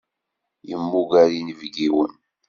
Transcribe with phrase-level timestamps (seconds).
[0.69, 2.11] Yemmuger inebgiwen.